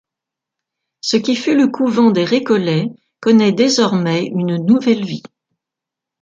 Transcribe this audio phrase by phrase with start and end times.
[1.01, 2.87] Ce qui fut le couvent des Récollets
[3.19, 5.21] connaît désormais une nouvelle vie.